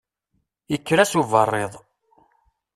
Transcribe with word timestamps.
Ikker-as 0.75 1.13
uberriḍ. 1.21 1.73